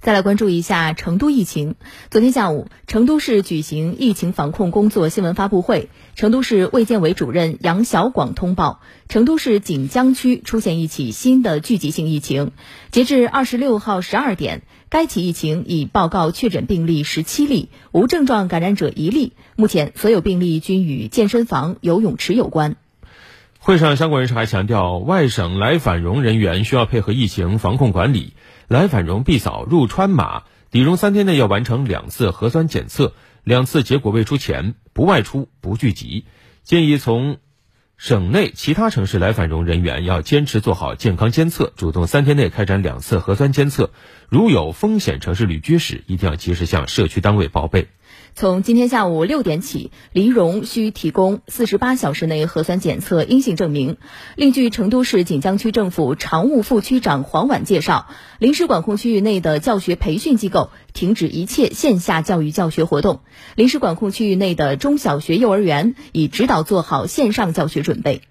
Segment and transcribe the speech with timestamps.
[0.00, 1.74] 再来关注一下成都疫情。
[2.08, 5.90] 昨天下午，成都市举行疫情防控工作新闻发布会。
[6.14, 12.52] 成都市卫健委主任杨小广通报，成都市锦江区出现一起新的聚集性疫情。
[12.92, 19.32] 截至二十六号十二点，该起疫情已报告确诊病例十七例，无症状感染者一例。
[19.56, 22.76] 目前，所有病例均与健身房、游泳池有关。
[23.60, 28.32] 会上，相关人士还强调，外省来返蓉人员需要配合疫情防控管理。
[28.68, 36.24] 来返蓉必扫入川码，抵蓉三天内要完成两次核酸检测，两次结果未出前不外出不聚集。
[36.62, 37.38] 建议从
[37.96, 43.90] 省内其他城市来返蓉人员要坚持做好健康监测，主动三天内开展两次核酸监测。
[44.28, 47.88] 如有风险城市旅居史，一定要及时向社区单位报备。
[48.34, 53.96] 从今天下午六点起，离蓉需提供四十八小时内核酸检测阴性证明。
[54.36, 58.06] 另据成都市锦江区政府常务副区长黄婉介绍，
[58.38, 63.20] 临时管控区域内的教学培训机构停止一切线下教育教学活动，
[63.56, 68.28] 临时管控区域内的中小学、幼儿园已指导做好线上教学准备。